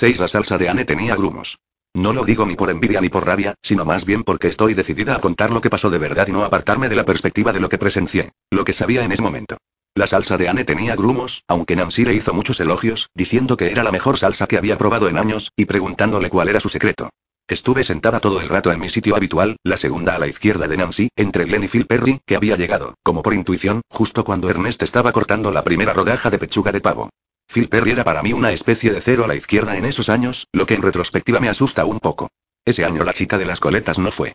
[0.00, 0.18] 6.
[0.18, 1.58] La salsa de Anne tenía grumos.
[1.92, 5.14] No lo digo ni por envidia ni por rabia, sino más bien porque estoy decidida
[5.14, 7.68] a contar lo que pasó de verdad y no apartarme de la perspectiva de lo
[7.68, 9.58] que presencié, lo que sabía en ese momento.
[9.94, 13.82] La salsa de Anne tenía grumos, aunque Nancy le hizo muchos elogios, diciendo que era
[13.82, 17.10] la mejor salsa que había probado en años, y preguntándole cuál era su secreto.
[17.46, 20.78] Estuve sentada todo el rato en mi sitio habitual, la segunda a la izquierda de
[20.78, 24.82] Nancy, entre Glenn y Phil Perry, que había llegado, como por intuición, justo cuando Ernest
[24.82, 27.10] estaba cortando la primera rodaja de pechuga de pavo.
[27.52, 30.46] Phil Perry era para mí una especie de cero a la izquierda en esos años,
[30.52, 32.28] lo que en retrospectiva me asusta un poco.
[32.64, 34.34] Ese año la chica de las coletas no fue.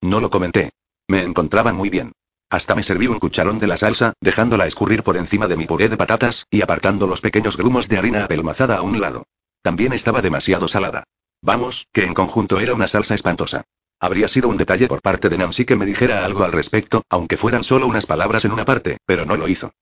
[0.00, 0.70] No lo comenté.
[1.08, 2.12] Me encontraba muy bien.
[2.50, 5.88] Hasta me serví un cucharón de la salsa, dejándola escurrir por encima de mi puré
[5.88, 9.24] de patatas, y apartando los pequeños grumos de harina apelmazada a un lado.
[9.62, 11.02] También estaba demasiado salada.
[11.42, 13.64] Vamos, que en conjunto era una salsa espantosa.
[13.98, 17.36] Habría sido un detalle por parte de Nancy que me dijera algo al respecto, aunque
[17.36, 19.72] fueran solo unas palabras en una parte, pero no lo hizo.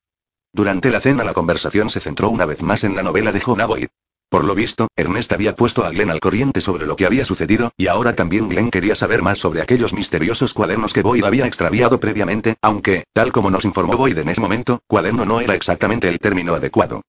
[0.55, 3.67] Durante la cena la conversación se centró una vez más en la novela de Jonah
[3.67, 3.89] Boyd.
[4.29, 7.73] Por lo visto, Ernest había puesto a Glenn al corriente sobre lo que había sucedido,
[7.77, 12.01] y ahora también Glenn quería saber más sobre aquellos misteriosos cuadernos que Boyd había extraviado
[12.01, 16.19] previamente, aunque, tal como nos informó Boyd en ese momento, cuaderno no era exactamente el
[16.19, 17.03] término adecuado.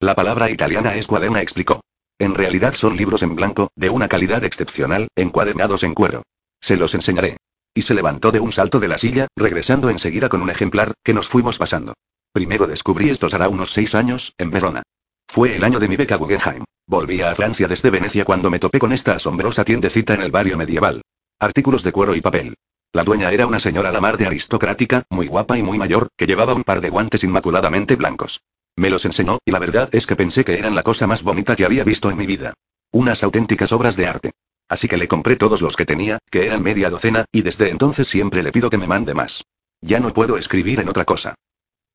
[0.00, 1.80] La palabra italiana es cuaderna, explicó.
[2.18, 6.22] En realidad son libros en blanco, de una calidad excepcional, encuadernados en cuero.
[6.60, 7.36] Se los enseñaré.
[7.74, 11.14] Y se levantó de un salto de la silla, regresando enseguida con un ejemplar, que
[11.14, 11.94] nos fuimos pasando.
[12.36, 14.82] Primero descubrí estos hará unos seis años, en Verona.
[15.26, 16.64] Fue el año de mi beca Guggenheim.
[16.86, 20.58] Volvía a Francia desde Venecia cuando me topé con esta asombrosa tiendecita en el barrio
[20.58, 21.00] medieval.
[21.38, 22.54] Artículos de cuero y papel.
[22.92, 26.26] La dueña era una señora la mar de aristocrática, muy guapa y muy mayor, que
[26.26, 28.42] llevaba un par de guantes inmaculadamente blancos.
[28.76, 31.56] Me los enseñó, y la verdad es que pensé que eran la cosa más bonita
[31.56, 32.52] que había visto en mi vida.
[32.92, 34.32] Unas auténticas obras de arte.
[34.68, 38.06] Así que le compré todos los que tenía, que eran media docena, y desde entonces
[38.06, 39.42] siempre le pido que me mande más.
[39.80, 41.34] Ya no puedo escribir en otra cosa.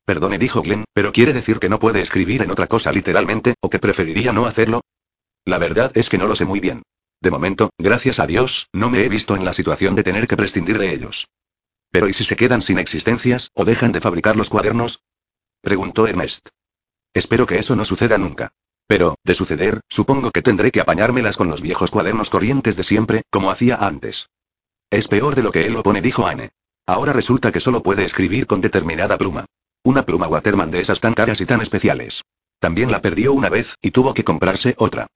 [0.05, 3.69] Perdone, dijo Glenn, pero quiere decir que no puede escribir en otra cosa literalmente, o
[3.69, 4.81] que preferiría no hacerlo.
[5.45, 6.83] La verdad es que no lo sé muy bien.
[7.21, 10.37] De momento, gracias a Dios, no me he visto en la situación de tener que
[10.37, 11.27] prescindir de ellos.
[11.91, 15.03] Pero ¿y si se quedan sin existencias, o dejan de fabricar los cuadernos?
[15.61, 16.47] Preguntó Ernest.
[17.13, 18.51] Espero que eso no suceda nunca.
[18.87, 23.23] Pero, de suceder, supongo que tendré que apañármelas con los viejos cuadernos corrientes de siempre,
[23.29, 24.29] como hacía antes.
[24.89, 26.51] Es peor de lo que él lo pone, dijo Anne.
[26.85, 29.45] Ahora resulta que solo puede escribir con determinada pluma.
[29.83, 32.23] Una pluma Waterman de esas tan caras y tan especiales.
[32.59, 35.07] También la perdió una vez, y tuvo que comprarse otra.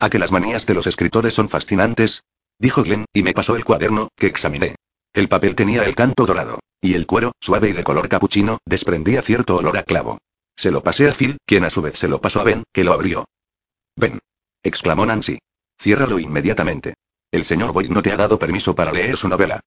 [0.00, 2.24] ¿A que las manías de los escritores son fascinantes?
[2.58, 4.74] Dijo Glenn, y me pasó el cuaderno, que examiné.
[5.12, 6.58] El papel tenía el canto dorado.
[6.80, 10.18] Y el cuero, suave y de color capuchino, desprendía cierto olor a clavo.
[10.56, 12.82] Se lo pasé a Phil, quien a su vez se lo pasó a Ben, que
[12.82, 13.26] lo abrió.
[13.96, 14.18] Ben.
[14.62, 15.38] exclamó Nancy.
[15.80, 16.94] Ciérralo inmediatamente.
[17.30, 19.60] El señor Boyd no te ha dado permiso para leer su novela.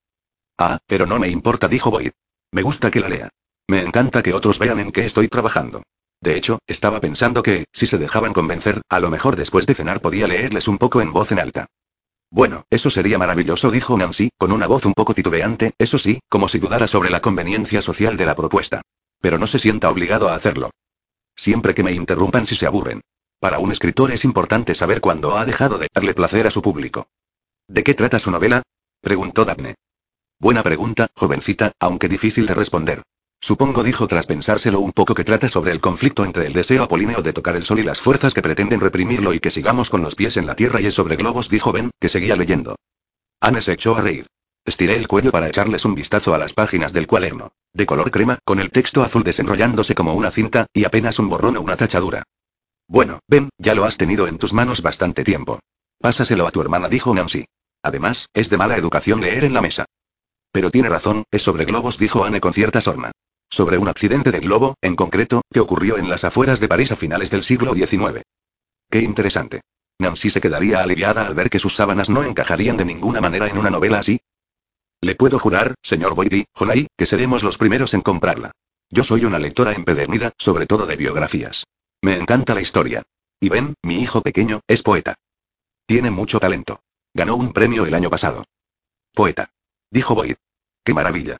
[0.57, 2.11] Ah, pero no me importa, dijo Boyd.
[2.51, 3.29] Me gusta que la lea.
[3.67, 5.83] Me encanta que otros vean en qué estoy trabajando.
[6.21, 10.01] De hecho, estaba pensando que, si se dejaban convencer, a lo mejor después de cenar
[10.01, 11.67] podía leerles un poco en voz en alta.
[12.29, 16.47] Bueno, eso sería maravilloso, dijo Nancy, con una voz un poco titubeante, eso sí, como
[16.47, 18.81] si dudara sobre la conveniencia social de la propuesta.
[19.21, 20.71] Pero no se sienta obligado a hacerlo.
[21.35, 23.01] Siempre que me interrumpan si se aburren.
[23.39, 27.07] Para un escritor es importante saber cuándo ha dejado de darle placer a su público.
[27.67, 28.63] ¿De qué trata su novela?
[29.01, 29.75] preguntó Daphne.
[30.39, 33.03] Buena pregunta, jovencita, aunque difícil de responder.
[33.43, 37.21] Supongo, dijo tras pensárselo un poco, que trata sobre el conflicto entre el deseo apolíneo
[37.21, 40.15] de tocar el sol y las fuerzas que pretenden reprimirlo y que sigamos con los
[40.15, 42.77] pies en la tierra y es sobre globos, dijo Ben, que seguía leyendo.
[43.41, 44.27] Anne se echó a reír.
[44.63, 47.51] Estiré el cuello para echarles un vistazo a las páginas del cuaderno.
[47.73, 51.57] De color crema, con el texto azul desenrollándose como una cinta, y apenas un borrón
[51.57, 52.23] o una tachadura.
[52.87, 55.59] Bueno, Ben, ya lo has tenido en tus manos bastante tiempo.
[55.99, 57.43] Pásaselo a tu hermana, dijo Nancy.
[57.81, 59.83] Además, es de mala educación leer en la mesa.
[60.53, 63.11] Pero tiene razón, es sobre globos, dijo Anne con cierta sorna.
[63.53, 66.95] Sobre un accidente de globo, en concreto, que ocurrió en las afueras de París a
[66.95, 68.23] finales del siglo XIX.
[68.89, 69.61] Qué interesante.
[69.99, 73.59] Nancy se quedaría aliviada al ver que sus sábanas no encajarían de ninguna manera en
[73.59, 74.19] una novela así.
[75.01, 78.53] Le puedo jurar, señor Boyd Holay, que seremos los primeros en comprarla.
[78.89, 81.63] Yo soy una lectora empedernida, sobre todo de biografías.
[82.01, 83.03] Me encanta la historia.
[83.39, 85.13] Y Ben, mi hijo pequeño, es poeta.
[85.85, 86.79] Tiene mucho talento.
[87.13, 88.45] Ganó un premio el año pasado.
[89.13, 89.51] Poeta.
[89.91, 90.37] Dijo Boyd.
[90.83, 91.37] ¡Qué maravilla!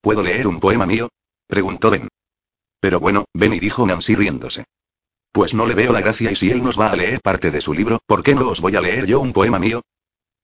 [0.00, 1.10] ¿Puedo leer un poema mío?
[1.52, 2.08] Preguntó Ben.
[2.80, 4.64] Pero bueno, ven y dijo Nancy riéndose.
[5.32, 7.60] Pues no le veo la gracia y si él nos va a leer parte de
[7.60, 9.82] su libro, ¿por qué no os voy a leer yo un poema mío?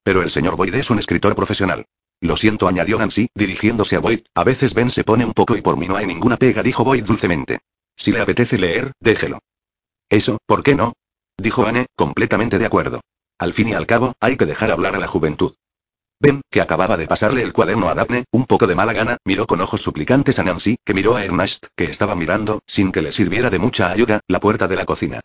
[0.02, 1.86] Pero el señor Boyd es un escritor profesional.
[2.20, 4.20] Lo siento, añadió Nancy, dirigiéndose a Boyd.
[4.34, 6.84] A veces Ben se pone un poco y por mí no hay ninguna pega, dijo
[6.84, 7.60] Boyd dulcemente.
[7.96, 9.38] Si le apetece leer, déjelo.
[10.10, 10.92] Eso, ¿por qué no?
[11.38, 13.00] Dijo Anne, completamente de acuerdo.
[13.38, 15.54] Al fin y al cabo, hay que dejar hablar a la juventud.
[16.20, 19.46] Ben, que acababa de pasarle el cuaderno a Daphne, un poco de mala gana, miró
[19.46, 23.12] con ojos suplicantes a Nancy, que miró a Ernest, que estaba mirando, sin que le
[23.12, 25.20] sirviera de mucha ayuda, la puerta de la cocina.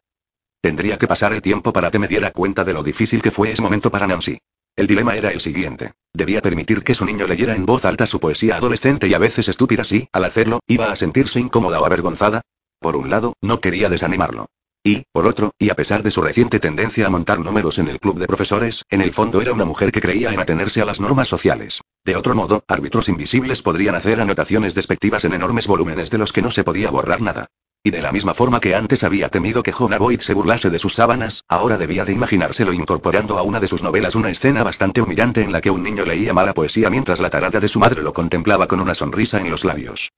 [0.61, 3.51] Tendría que pasar el tiempo para que me diera cuenta de lo difícil que fue
[3.51, 4.37] ese momento para Nancy.
[4.75, 5.93] El dilema era el siguiente.
[6.13, 9.47] Debía permitir que su niño leyera en voz alta su poesía adolescente y a veces
[9.47, 12.41] estúpida si, al hacerlo, iba a sentirse incómoda o avergonzada.
[12.79, 14.47] Por un lado, no quería desanimarlo.
[14.85, 18.01] Y, por otro, y a pesar de su reciente tendencia a montar números en el
[18.01, 20.99] club de profesores, en el fondo era una mujer que creía en atenerse a las
[20.99, 21.79] normas sociales.
[22.03, 26.41] De otro modo, árbitros invisibles podrían hacer anotaciones despectivas en enormes volúmenes de los que
[26.41, 27.47] no se podía borrar nada.
[27.81, 30.79] Y de la misma forma que antes había temido que Jonah Boyd se burlase de
[30.79, 35.01] sus sábanas, ahora debía de imaginárselo incorporando a una de sus novelas una escena bastante
[35.01, 38.01] humillante en la que un niño leía mala poesía mientras la tarada de su madre
[38.01, 40.11] lo contemplaba con una sonrisa en los labios.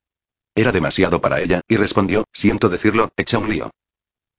[0.56, 3.72] Era demasiado para ella, y respondió, siento decirlo, echa un lío.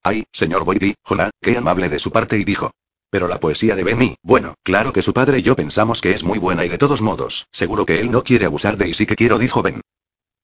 [0.09, 2.71] Ay, señor Boyd Jonah, qué amable de su parte y dijo.
[3.09, 6.23] Pero la poesía de Benny, bueno, claro que su padre y yo pensamos que es
[6.23, 9.05] muy buena y de todos modos, seguro que él no quiere abusar de y sí
[9.05, 9.81] que quiero, dijo Ben.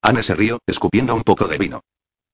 [0.01, 1.79] Anne se rió, escupiendo un poco de vino.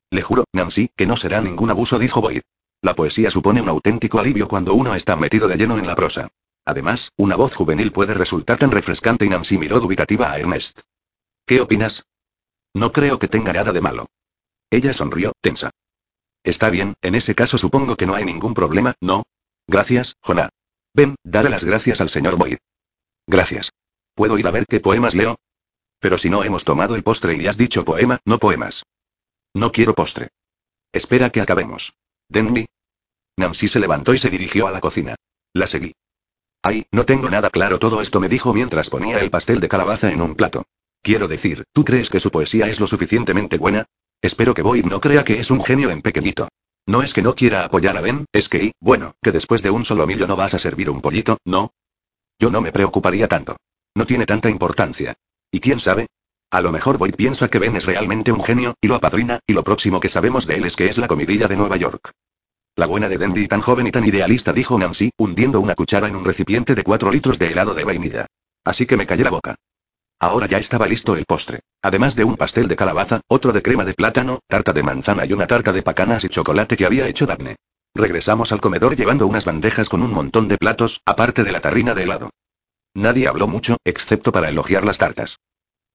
[0.10, 2.42] Le juro, Nancy, que no será ningún abuso, dijo Boyd.
[2.82, 6.30] La poesía supone un auténtico alivio cuando uno está metido de lleno en la prosa.
[6.66, 10.80] Además, una voz juvenil puede resultar tan refrescante y Nancy miró dubitativa a Ernest.
[11.46, 12.08] ¿Qué opinas?
[12.74, 14.08] No creo que tenga nada de malo.
[14.72, 15.70] Ella sonrió, tensa.
[16.44, 19.24] Está bien, en ese caso supongo que no hay ningún problema, ¿no?
[19.68, 20.50] Gracias, Jonah.
[20.94, 22.58] Ven, dale las gracias al señor Boyd.
[23.28, 23.72] Gracias.
[24.16, 25.38] ¿Puedo ir a ver qué poemas leo?
[26.00, 28.84] Pero si no hemos tomado el postre y has dicho poema, no poemas.
[29.54, 30.30] No quiero postre.
[30.92, 31.94] Espera que acabemos.
[32.30, 32.66] Denby.
[33.38, 35.16] Nancy se levantó y se dirigió a la cocina.
[35.54, 35.94] La seguí.
[36.62, 40.12] Ay, no tengo nada claro todo esto, me dijo mientras ponía el pastel de calabaza
[40.12, 40.66] en un plato.
[41.02, 43.86] Quiero decir, ¿tú crees que su poesía es lo suficientemente buena?
[44.22, 46.50] Espero que Boyd no crea que es un genio en pequeñito.
[46.86, 49.86] No es que no quiera apoyar a Ben, es que, bueno, que después de un
[49.86, 51.72] solo millo no vas a servir un pollito, ¿no?
[52.40, 53.58] Yo no me preocuparía tanto.
[53.96, 55.16] No tiene tanta importancia.
[55.52, 56.08] ¿Y quién sabe?
[56.52, 59.54] A lo mejor Boyd piensa que Ben es realmente un genio, y lo apadrina, y
[59.54, 62.12] lo próximo que sabemos de él es que es la comidilla de Nueva York.
[62.76, 66.16] La buena de Dendy tan joven y tan idealista, dijo Nancy, hundiendo una cuchara en
[66.16, 68.26] un recipiente de cuatro litros de helado de vainilla.
[68.66, 69.56] Así que me callé la boca.
[70.20, 71.62] Ahora ya estaba listo el postre.
[71.82, 75.32] Además de un pastel de calabaza, otro de crema de plátano, tarta de manzana y
[75.32, 77.56] una tarta de pacanas y chocolate que había hecho Daphne.
[77.96, 81.96] Regresamos al comedor llevando unas bandejas con un montón de platos, aparte de la tarrina
[81.96, 82.32] de helado.
[82.94, 85.38] Nadie habló mucho, excepto para elogiar las tartas.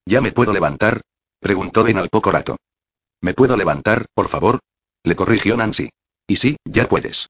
[0.07, 1.03] ¿Ya me puedo levantar?
[1.39, 2.57] preguntó Ben al poco rato.
[3.21, 4.61] ¿Me puedo levantar, por favor?
[5.03, 5.91] Le corrigió Nancy.
[6.27, 7.29] Y sí, ya puedes.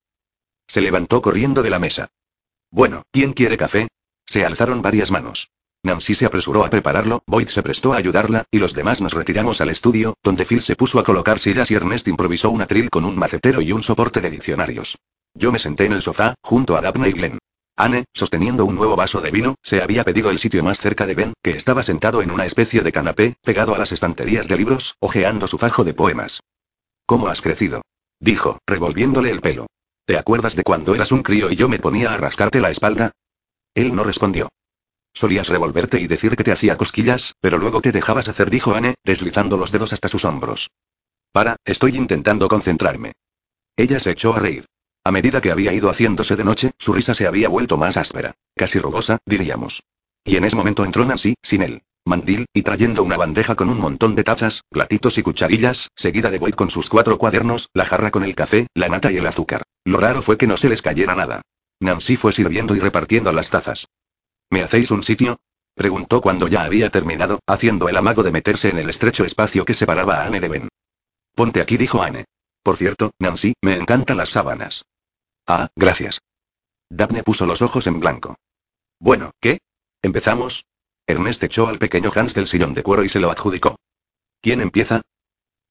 [0.68, 2.08] Se levantó corriendo de la mesa.
[2.70, 3.88] Bueno, ¿quién quiere café?
[4.26, 5.50] Se alzaron varias manos.
[5.84, 9.60] Nancy se apresuró a prepararlo, Boyd se prestó a ayudarla, y los demás nos retiramos
[9.60, 13.04] al estudio, donde Phil se puso a colocar sillas y Ernest improvisó un atril con
[13.04, 14.96] un macetero y un soporte de diccionarios.
[15.34, 17.38] Yo me senté en el sofá, junto a Daphne y Glenn.
[17.76, 21.16] Anne, sosteniendo un nuevo vaso de vino, se había pedido el sitio más cerca de
[21.16, 24.94] Ben, que estaba sentado en una especie de canapé, pegado a las estanterías de libros,
[25.00, 26.40] hojeando su fajo de poemas.
[27.04, 27.82] ¿Cómo has crecido?
[28.20, 29.66] dijo, revolviéndole el pelo.
[30.06, 33.12] ¿Te acuerdas de cuando eras un crío y yo me ponía a rascarte la espalda?
[33.74, 34.48] Él no respondió.
[35.14, 38.96] Solías revolverte y decir que te hacía cosquillas, pero luego te dejabas hacer, dijo Anne,
[39.04, 40.70] deslizando los dedos hasta sus hombros.
[41.32, 43.12] Para, estoy intentando concentrarme.
[43.76, 44.66] Ella se echó a reír.
[45.04, 48.34] A medida que había ido haciéndose de noche, su risa se había vuelto más áspera.
[48.56, 49.82] Casi rugosa, diríamos.
[50.24, 51.82] Y en ese momento entró Nancy, sin él.
[52.06, 56.38] Mandil, y trayendo una bandeja con un montón de tazas, platitos y cucharillas, seguida de
[56.38, 59.62] Boyd con sus cuatro cuadernos, la jarra con el café, la nata y el azúcar.
[59.84, 61.42] Lo raro fue que no se les cayera nada.
[61.80, 63.86] Nancy fue sirviendo y repartiendo las tazas.
[64.50, 65.38] ¿Me hacéis un sitio?
[65.74, 69.74] Preguntó cuando ya había terminado, haciendo el amago de meterse en el estrecho espacio que
[69.74, 70.68] separaba a Anne de Ben.
[71.34, 72.26] Ponte aquí, dijo Anne.
[72.62, 74.84] Por cierto, Nancy, me encantan las sábanas.
[75.46, 76.20] Ah, gracias.
[76.88, 78.36] Daphne puso los ojos en blanco.
[79.00, 79.58] Bueno, ¿qué?
[80.00, 80.64] ¿Empezamos?
[81.06, 83.76] Ernest echó al pequeño Hans del sillón de cuero y se lo adjudicó.
[84.40, 85.02] ¿Quién empieza?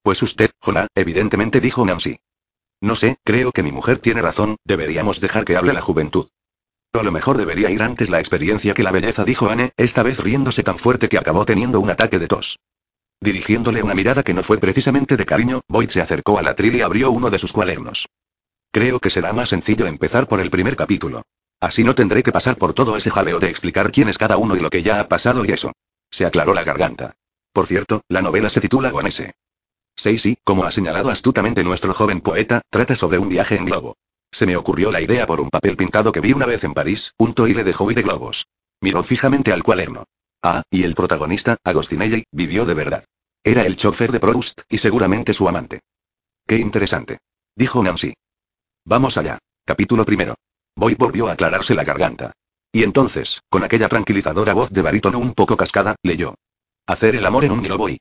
[0.04, 2.20] Pues usted, Jonah, evidentemente dijo Nancy.
[2.82, 6.28] No sé, creo que mi mujer tiene razón, deberíamos dejar que hable la juventud.
[6.94, 10.20] A lo mejor debería ir antes la experiencia que la belleza, dijo Anne, esta vez
[10.20, 12.60] riéndose tan fuerte que acabó teniendo un ataque de tos.
[13.20, 16.82] Dirigiéndole una mirada que no fue precisamente de cariño, Boyd se acercó al atril y
[16.82, 18.08] abrió uno de sus cuadernos.
[18.72, 21.24] Creo que será más sencillo empezar por el primer capítulo.
[21.60, 24.56] Así no tendré que pasar por todo ese jaleo de explicar quién es cada uno
[24.56, 25.72] y lo que ya ha pasado y eso.
[26.12, 27.16] Se aclaró la garganta.
[27.54, 29.34] Por cierto, la novela se titula Gonese.
[29.96, 33.96] Sí, sí, como ha señalado astutamente nuestro joven poeta, trata sobre un viaje en globo.
[34.34, 37.14] Se me ocurrió la idea por un papel pintado que vi una vez en París,
[37.20, 38.48] un toire de hobby de globos.
[38.82, 40.06] Miró fijamente al cuaderno.
[40.42, 43.06] Ah, y el protagonista, Agostinelli, vivió de verdad.
[43.44, 45.82] Era el chofer de Proust, y seguramente su amante.
[46.48, 47.20] Qué interesante.
[47.56, 48.16] Dijo Nancy.
[48.86, 49.38] Vamos allá.
[49.66, 50.34] Capítulo primero.
[50.76, 52.34] Boy volvió a aclararse la garganta.
[52.72, 56.34] Y entonces, con aquella tranquilizadora voz de barítono un poco cascada, leyó.
[56.88, 58.00] Hacer el amor en un globo y...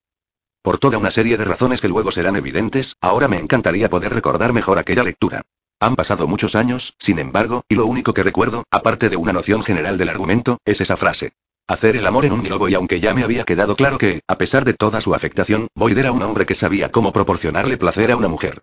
[0.62, 4.54] Por toda una serie de razones que luego serán evidentes, ahora me encantaría poder recordar
[4.54, 5.42] mejor aquella lectura.
[5.82, 9.64] Han pasado muchos años, sin embargo, y lo único que recuerdo, aparte de una noción
[9.64, 11.32] general del argumento, es esa frase.
[11.66, 14.38] Hacer el amor en un globo y aunque ya me había quedado claro que, a
[14.38, 18.16] pesar de toda su afectación, Boyd era un hombre que sabía cómo proporcionarle placer a
[18.16, 18.62] una mujer.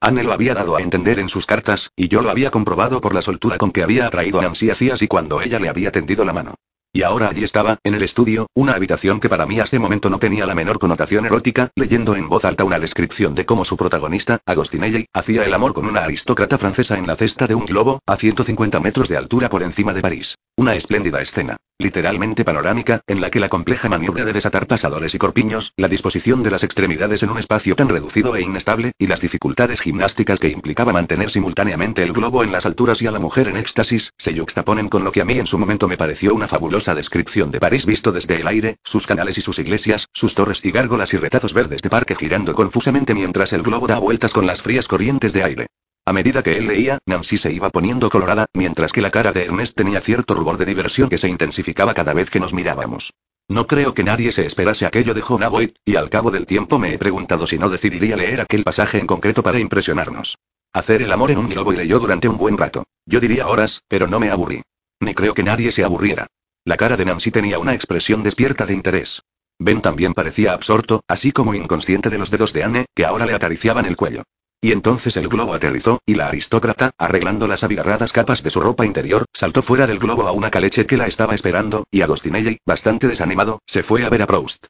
[0.00, 3.14] Anne lo había dado a entender en sus cartas, y yo lo había comprobado por
[3.14, 6.24] la soltura con que había atraído a Nancy así así cuando ella le había tendido
[6.24, 6.56] la mano.
[6.92, 10.08] Y ahora allí estaba, en el estudio, una habitación que para mí hasta ese momento
[10.08, 13.76] no tenía la menor connotación erótica, leyendo en voz alta una descripción de cómo su
[13.76, 18.00] protagonista, Agostinelli, hacía el amor con una aristócrata francesa en la cesta de un globo,
[18.06, 20.34] a 150 metros de altura por encima de París.
[20.58, 25.18] Una espléndida escena, literalmente panorámica, en la que la compleja maniobra de desatar pasadores y
[25.18, 29.20] corpiños, la disposición de las extremidades en un espacio tan reducido e inestable, y las
[29.20, 33.46] dificultades gimnásticas que implicaba mantener simultáneamente el globo en las alturas y a la mujer
[33.46, 36.48] en éxtasis, se yuxtaponen con lo que a mí en su momento me pareció una
[36.48, 40.64] fabulosa descripción de París visto desde el aire, sus canales y sus iglesias, sus torres
[40.64, 44.48] y gárgolas y retazos verdes de parque girando confusamente mientras el globo da vueltas con
[44.48, 45.66] las frías corrientes de aire.
[46.08, 49.44] A medida que él leía, Nancy se iba poniendo colorada, mientras que la cara de
[49.44, 53.12] Ernest tenía cierto rubor de diversión que se intensificaba cada vez que nos mirábamos.
[53.46, 56.78] No creo que nadie se esperase aquello de Jonah Boyd, y al cabo del tiempo
[56.78, 60.38] me he preguntado si no decidiría leer aquel pasaje en concreto para impresionarnos.
[60.72, 62.84] Hacer el amor en un globo y leyó durante un buen rato.
[63.04, 64.62] Yo diría horas, pero no me aburrí.
[65.00, 66.26] Ni creo que nadie se aburriera.
[66.64, 69.20] La cara de Nancy tenía una expresión despierta de interés.
[69.58, 73.34] Ben también parecía absorto, así como inconsciente de los dedos de Anne, que ahora le
[73.34, 74.22] acariciaban el cuello.
[74.60, 78.84] Y entonces el globo aterrizó, y la aristócrata, arreglando las abigarradas capas de su ropa
[78.84, 83.06] interior, saltó fuera del globo a una caleche que la estaba esperando, y Agostinelli, bastante
[83.06, 84.66] desanimado, se fue a ver a Proust.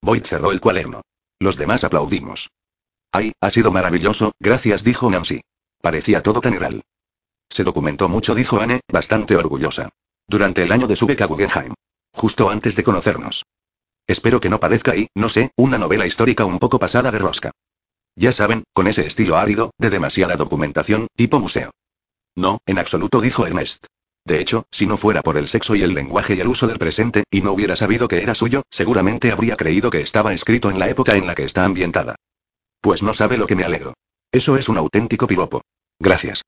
[0.00, 1.02] Boyd cerró el cuaderno.
[1.38, 2.48] Los demás aplaudimos.
[3.12, 5.42] Ay, ha sido maravilloso, gracias, dijo Nancy.
[5.82, 6.82] Parecía todo tan real.
[7.50, 9.90] Se documentó mucho, dijo Anne, bastante orgullosa.
[10.26, 11.74] Durante el año de su beca Guggenheim.
[12.12, 13.44] Justo antes de conocernos.
[14.06, 17.50] Espero que no parezca y, no sé, una novela histórica un poco pasada de rosca.
[18.18, 21.70] Ya saben, con ese estilo árido, de demasiada documentación, tipo museo.
[22.34, 23.86] No, en absoluto, dijo Ernest.
[24.24, 26.80] De hecho, si no fuera por el sexo y el lenguaje y el uso del
[26.80, 30.80] presente, y no hubiera sabido que era suyo, seguramente habría creído que estaba escrito en
[30.80, 32.16] la época en la que está ambientada.
[32.80, 33.94] Pues no sabe lo que me alegro.
[34.32, 35.60] Eso es un auténtico piropo.
[36.00, 36.42] Gracias.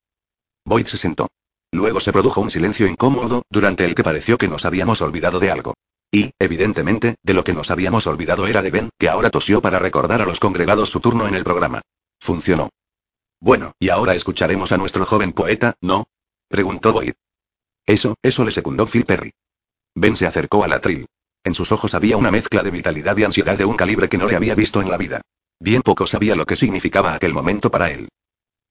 [0.65, 1.29] Boyd se sentó.
[1.71, 5.53] Luego se produjo un silencio incómodo, durante el que pareció que nos habíamos olvidado de
[5.53, 5.75] algo.
[6.13, 9.79] Y, evidentemente, de lo que nos habíamos olvidado era de Ben, que ahora tosió para
[9.79, 11.83] recordar a los congregados su turno en el programa.
[12.19, 12.71] Funcionó.
[13.41, 16.09] Bueno, y ahora escucharemos a nuestro joven poeta, ¿no?
[16.49, 17.13] preguntó Boyd.
[17.87, 19.33] Eso, eso le secundó Phil Perry.
[19.95, 21.07] Ben se acercó al atril.
[21.43, 24.27] En sus ojos había una mezcla de vitalidad y ansiedad de un calibre que no
[24.27, 25.23] le había visto en la vida.
[25.59, 28.09] Bien poco sabía lo que significaba aquel momento para él.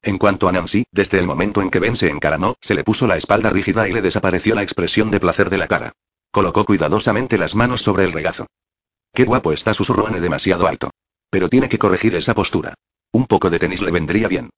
[0.01, 3.08] En cuanto a Nancy, desde el momento en que Ben se encaramó, se le puso
[3.08, 5.93] la espalda rígida y le desapareció la expresión de placer de la cara.
[6.31, 8.48] Colocó cuidadosamente las manos sobre el regazo.
[9.13, 10.91] Qué guapo está, susurró Anne demasiado alto.
[11.29, 12.75] Pero tiene que corregir esa postura.
[13.12, 14.50] Un poco de tenis le vendría bien.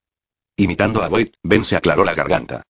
[0.57, 2.63] Imitando a Boyd, Ben se aclaró la garganta.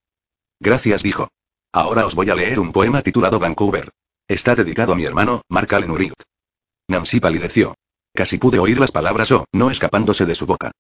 [0.60, 1.30] Gracias, dijo.
[1.74, 3.90] Ahora os voy a leer un poema titulado Vancouver.
[4.28, 6.14] Está dedicado a mi hermano, Mark Allen Urid.
[6.88, 7.76] Nancy palideció.
[8.14, 10.72] Casi pude oír las palabras o, no escapándose de su boca.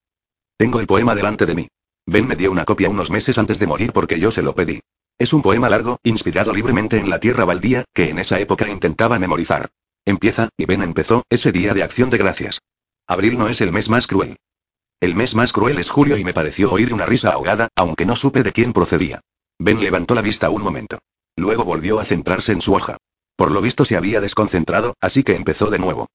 [0.57, 1.67] Tengo el poema delante de mí.
[2.05, 4.81] Ben me dio una copia unos meses antes de morir porque yo se lo pedí.
[5.21, 9.19] Es un poema largo, inspirado libremente en la tierra baldía, que en esa época intentaba
[9.19, 9.69] memorizar.
[10.03, 12.61] Empieza, y Ben empezó, ese día de acción de gracias.
[13.05, 14.37] Abril no es el mes más cruel.
[14.99, 18.15] El mes más cruel es julio y me pareció oír una risa ahogada, aunque no
[18.15, 19.21] supe de quién procedía.
[19.59, 20.97] Ben levantó la vista un momento.
[21.35, 22.97] Luego volvió a centrarse en su hoja.
[23.35, 26.07] Por lo visto se había desconcentrado, así que empezó de nuevo.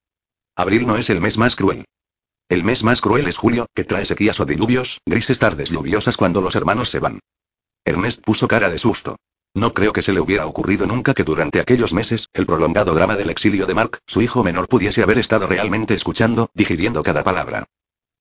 [0.56, 1.84] Abril no es el mes más cruel.
[2.48, 6.40] El mes más cruel es julio, que trae sequías o diluvios, grises tardes lluviosas cuando
[6.40, 7.20] los hermanos se van.
[7.86, 9.16] Ernest puso cara de susto.
[9.54, 13.16] No creo que se le hubiera ocurrido nunca que durante aquellos meses, el prolongado drama
[13.16, 17.64] del exilio de Mark, su hijo menor pudiese haber estado realmente escuchando, digiriendo cada palabra.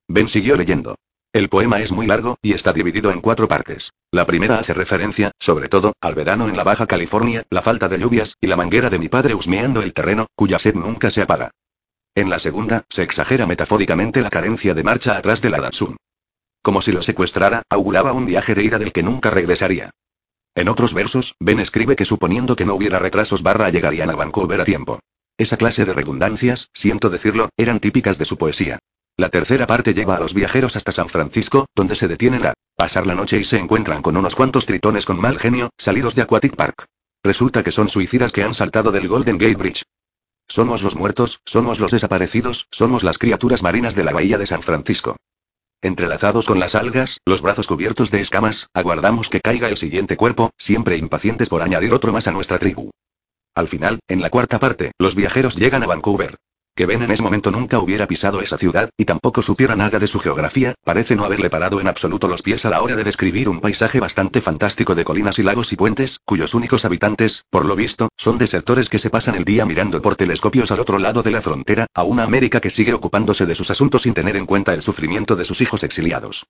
[0.08, 0.96] Ben siguió leyendo.
[1.34, 3.92] El poema es muy largo, y está dividido en cuatro partes.
[4.12, 7.98] La primera hace referencia, sobre todo, al verano en la Baja California, la falta de
[7.98, 11.52] lluvias, y la manguera de mi padre husmeando el terreno, cuya sed nunca se apaga.
[12.14, 15.98] En la segunda, se exagera metafóricamente la carencia de marcha atrás de la Datsun.
[16.66, 19.92] Como si lo secuestrara, auguraba un viaje de ira del que nunca regresaría.
[20.56, 24.60] En otros versos, Ben escribe que suponiendo que no hubiera retrasos barra llegarían a Vancouver
[24.60, 25.00] a tiempo.
[25.38, 28.80] Esa clase de redundancias, siento decirlo, eran típicas de su poesía.
[29.16, 33.06] La tercera parte lleva a los viajeros hasta San Francisco, donde se detienen a pasar
[33.06, 36.56] la noche y se encuentran con unos cuantos tritones con mal genio, salidos de Aquatic
[36.56, 36.86] Park.
[37.24, 39.84] Resulta que son suicidas que han saltado del Golden Gate Bridge.
[40.48, 44.64] Somos los muertos, somos los desaparecidos, somos las criaturas marinas de la bahía de San
[44.64, 45.16] Francisco.
[45.86, 50.50] Entrelazados con las algas, los brazos cubiertos de escamas, aguardamos que caiga el siguiente cuerpo,
[50.58, 52.90] siempre impacientes por añadir otro más a nuestra tribu.
[53.54, 56.38] Al final, en la cuarta parte, los viajeros llegan a Vancouver.
[56.78, 60.08] Que Ben en ese momento nunca hubiera pisado esa ciudad, y tampoco supiera nada de
[60.08, 63.48] su geografía, parece no haberle parado en absoluto los pies a la hora de describir
[63.48, 67.78] un paisaje bastante fantástico de colinas y lagos y puentes, cuyos únicos habitantes, por lo
[67.78, 71.32] visto, son desertores que se pasan el día mirando por telescopios al otro lado de
[71.32, 74.74] la frontera, a una América que sigue ocupándose de sus asuntos sin tener en cuenta
[74.74, 76.46] el sufrimiento de sus hijos exiliados.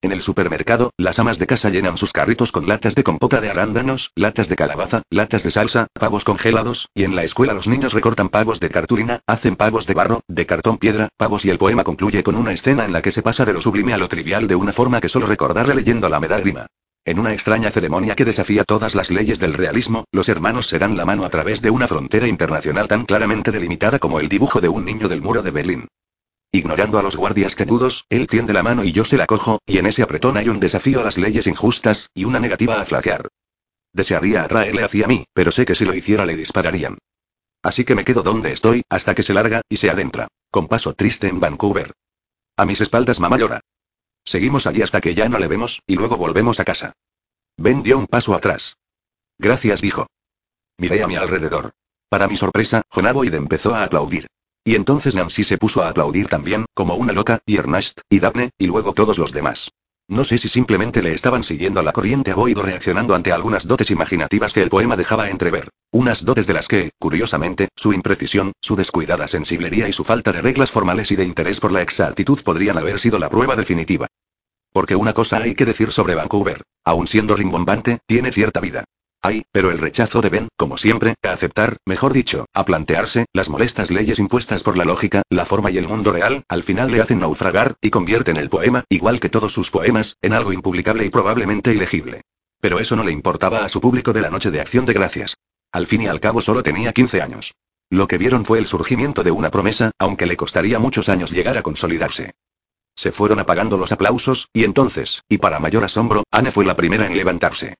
[0.00, 3.50] En el supermercado, las amas de casa llenan sus carritos con latas de compota de
[3.50, 7.94] arándanos, latas de calabaza, latas de salsa, pavos congelados, y en la escuela los niños
[7.94, 11.82] recortan pavos de cartulina, hacen pavos de barro, de cartón piedra, pavos y el poema
[11.82, 14.46] concluye con una escena en la que se pasa de lo sublime a lo trivial
[14.46, 16.66] de una forma que solo recordarle leyéndola me da grima.
[17.04, 20.96] En una extraña ceremonia que desafía todas las leyes del realismo, los hermanos se dan
[20.96, 24.68] la mano a través de una frontera internacional tan claramente delimitada como el dibujo de
[24.68, 25.88] un niño del muro de Berlín.
[26.50, 29.78] Ignorando a los guardias tenudos, él tiende la mano y yo se la cojo, y
[29.78, 33.28] en ese apretón hay un desafío a las leyes injustas, y una negativa a flaquear.
[33.92, 36.98] Desearía atraerle hacia mí, pero sé que si lo hiciera le dispararían.
[37.62, 40.28] Así que me quedo donde estoy, hasta que se larga, y se adentra.
[40.50, 41.92] Con paso triste en Vancouver.
[42.56, 43.60] A mis espaldas mamá llora.
[44.24, 46.92] Seguimos allí hasta que ya no le vemos, y luego volvemos a casa.
[47.56, 48.76] Ben dio un paso atrás.
[49.38, 50.06] Gracias, dijo.
[50.78, 51.72] Miré a mi alrededor.
[52.08, 54.28] Para mi sorpresa, Jonaboid empezó a aplaudir.
[54.68, 58.50] Y entonces Nancy se puso a aplaudir también, como una loca, y Ernest, y Daphne,
[58.58, 59.70] y luego todos los demás.
[60.08, 63.90] No sé si simplemente le estaban siguiendo la corriente a o reaccionando ante algunas dotes
[63.90, 65.70] imaginativas que el poema dejaba entrever.
[65.90, 70.42] Unas dotes de las que, curiosamente, su imprecisión, su descuidada sensiblería y su falta de
[70.42, 74.06] reglas formales y de interés por la exactitud podrían haber sido la prueba definitiva.
[74.70, 78.84] Porque una cosa hay que decir sobre Vancouver, aun siendo rimbombante, tiene cierta vida.
[79.20, 83.48] Ay, pero el rechazo de Ben, como siempre, a aceptar, mejor dicho, a plantearse, las
[83.48, 87.00] molestas leyes impuestas por la lógica, la forma y el mundo real, al final le
[87.00, 91.10] hacen naufragar, y convierten el poema, igual que todos sus poemas, en algo impublicable y
[91.10, 92.22] probablemente ilegible.
[92.60, 95.36] Pero eso no le importaba a su público de la noche de acción de gracias.
[95.72, 97.54] Al fin y al cabo solo tenía 15 años.
[97.90, 101.58] Lo que vieron fue el surgimiento de una promesa, aunque le costaría muchos años llegar
[101.58, 102.32] a consolidarse.
[102.94, 107.06] Se fueron apagando los aplausos, y entonces, y para mayor asombro, Anne fue la primera
[107.06, 107.76] en levantarse.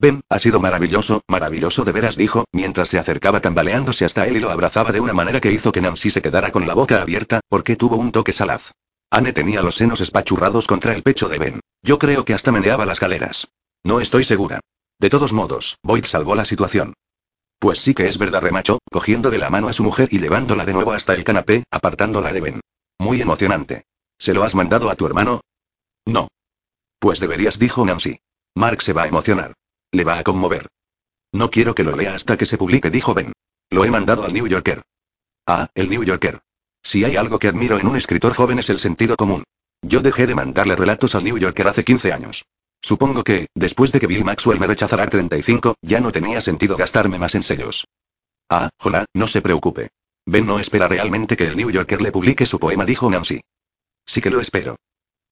[0.00, 4.40] Ben, ha sido maravilloso, maravilloso de veras, dijo, mientras se acercaba tambaleándose hasta él y
[4.40, 7.40] lo abrazaba de una manera que hizo que Nancy se quedara con la boca abierta,
[7.48, 8.70] porque tuvo un toque salaz.
[9.10, 11.60] Anne tenía los senos espachurrados contra el pecho de Ben.
[11.82, 13.48] Yo creo que hasta meneaba las galeras.
[13.82, 14.60] No estoy segura.
[15.00, 16.94] De todos modos, Boyd salvó la situación.
[17.58, 20.64] Pues sí que es verdad, remachó, cogiendo de la mano a su mujer y llevándola
[20.64, 22.60] de nuevo hasta el canapé, apartándola de Ben.
[22.98, 23.84] Muy emocionante.
[24.16, 25.40] ¿Se lo has mandado a tu hermano?
[26.06, 26.28] No.
[27.00, 28.20] Pues deberías, dijo Nancy.
[28.54, 29.54] Mark se va a emocionar.
[29.92, 30.68] Le va a conmover.
[31.32, 33.32] No quiero que lo lea hasta que se publique, dijo Ben.
[33.70, 34.82] Lo he mandado al New Yorker.
[35.46, 36.40] Ah, el New Yorker.
[36.82, 39.44] Si hay algo que admiro en un escritor joven es el sentido común.
[39.82, 42.44] Yo dejé de mandarle relatos al New Yorker hace 15 años.
[42.82, 47.18] Supongo que, después de que Bill Maxwell me rechazara 35, ya no tenía sentido gastarme
[47.18, 47.86] más en sellos.
[48.50, 49.88] Ah, hola, no se preocupe.
[50.26, 53.40] Ben no espera realmente que el New Yorker le publique su poema, dijo Nancy.
[54.06, 54.76] Sí que lo espero.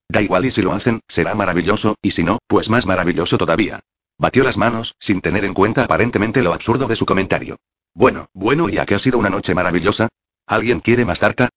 [0.09, 3.81] Da igual y si lo hacen, será maravilloso, y si no, pues más maravilloso todavía.
[4.18, 7.57] Batió las manos, sin tener en cuenta aparentemente lo absurdo de su comentario.
[7.94, 10.09] Bueno, bueno, ¿y a qué ha sido una noche maravillosa?
[10.46, 11.50] ¿Alguien quiere más tarta?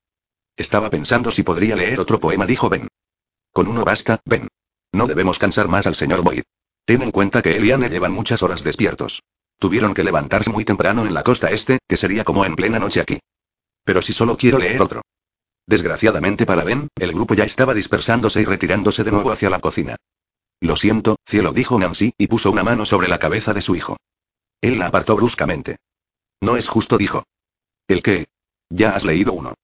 [0.57, 2.87] Estaba pensando si podría leer otro poema, dijo Ben.
[3.53, 4.47] Con uno basta, Ben.
[4.91, 6.43] No debemos cansar más al señor Boyd.
[6.85, 9.21] Ten en cuenta que él y Anne llevan muchas horas despiertos.
[9.57, 12.99] Tuvieron que levantarse muy temprano en la costa este, que sería como en plena noche
[12.99, 13.19] aquí.
[13.83, 15.01] Pero si solo quiero leer otro.
[15.65, 19.95] Desgraciadamente para Ben, el grupo ya estaba dispersándose y retirándose de nuevo hacia la cocina.
[20.61, 23.97] Lo siento, cielo, dijo Nancy, y puso una mano sobre la cabeza de su hijo.
[24.61, 25.77] Él la apartó bruscamente.
[26.41, 27.23] No es justo, dijo.
[27.87, 28.27] ¿El qué?
[28.69, 29.55] Ya has leído uno.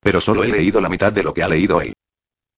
[0.00, 1.94] Pero solo he leído la mitad de lo que ha leído él.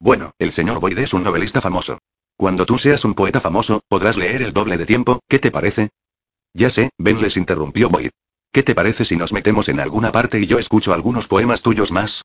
[0.00, 1.98] Bueno, el señor Boyd es un novelista famoso.
[2.36, 5.90] Cuando tú seas un poeta famoso, podrás leer el doble de tiempo, ¿qué te parece?
[6.52, 8.10] Ya sé, Ben les interrumpió Boyd.
[8.50, 11.92] ¿Qué te parece si nos metemos en alguna parte y yo escucho algunos poemas tuyos
[11.92, 12.24] más?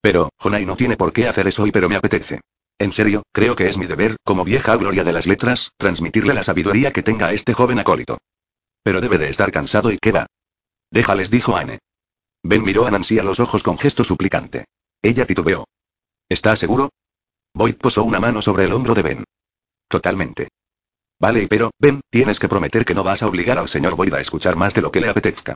[0.00, 2.40] Pero, Jonai no tiene por qué hacer eso hoy, pero me apetece.
[2.78, 6.44] En serio, creo que es mi deber, como vieja gloria de las letras, transmitirle la
[6.44, 8.18] sabiduría que tenga a este joven acólito.
[8.84, 10.26] Pero debe de estar cansado y qué va.
[10.90, 11.80] Déjales, dijo Anne.
[12.42, 14.64] Ben miró a Nancy a los ojos con gesto suplicante.
[15.02, 15.64] Ella titubeó.
[16.28, 16.90] ¿Está seguro?
[17.52, 19.24] Boyd posó una mano sobre el hombro de Ben.
[19.88, 20.48] Totalmente.
[21.18, 24.20] Vale, pero, Ben, tienes que prometer que no vas a obligar al señor Boyd a
[24.20, 25.54] escuchar más de lo que le apetezca.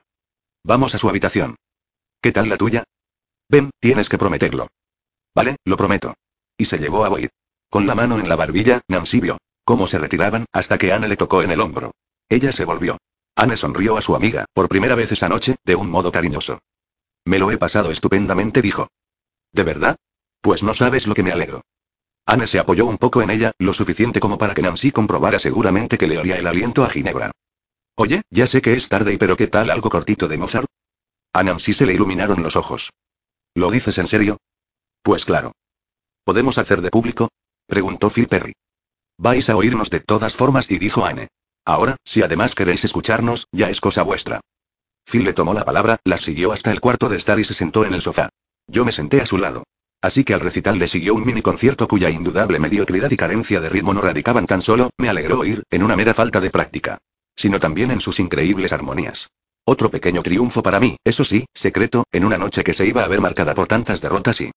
[0.64, 1.54] Vamos a su habitación.
[2.20, 2.82] ¿Qué tal la tuya?
[3.48, 4.66] Ben, tienes que prometerlo.
[5.34, 6.14] Vale, lo prometo.
[6.56, 7.28] Y se llevó a Boyd.
[7.70, 11.16] Con la mano en la barbilla, Nancy vio cómo se retiraban, hasta que Anne le
[11.16, 11.92] tocó en el hombro.
[12.28, 12.98] Ella se volvió.
[13.36, 16.58] Anne sonrió a su amiga, por primera vez esa noche, de un modo cariñoso.
[17.24, 18.88] Me lo he pasado estupendamente, dijo.
[19.52, 19.96] ¿De verdad?
[20.40, 21.62] Pues no sabes lo que me alegro.
[22.26, 25.98] Anne se apoyó un poco en ella, lo suficiente como para que Nancy comprobara seguramente
[25.98, 27.30] que le olía el aliento a Ginebra.
[27.94, 30.68] Oye, ya sé que es tarde y pero ¿qué tal algo cortito de Mozart?
[31.32, 32.90] A Nancy se le iluminaron los ojos.
[33.54, 34.38] ¿Lo dices en serio?
[35.02, 35.52] Pues claro.
[36.24, 37.28] ¿Podemos hacer de público?
[37.66, 38.52] preguntó Phil Perry.
[39.18, 41.28] Vais a oírnos de todas formas y dijo Anne.
[41.64, 44.40] Ahora, si además queréis escucharnos, ya es cosa vuestra.
[45.04, 47.84] Phil le tomó la palabra, la siguió hasta el cuarto de estar y se sentó
[47.84, 48.28] en el sofá.
[48.68, 49.64] Yo me senté a su lado.
[50.00, 53.68] Así que al recital le siguió un mini concierto cuya indudable mediocridad y carencia de
[53.68, 56.98] ritmo no radicaban tan solo, me alegró oír, en una mera falta de práctica.
[57.36, 59.28] Sino también en sus increíbles armonías.
[59.64, 63.08] Otro pequeño triunfo para mí, eso sí, secreto, en una noche que se iba a
[63.08, 64.46] ver marcada por tantas derrotas y